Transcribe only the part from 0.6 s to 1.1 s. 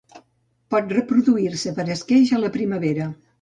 Pot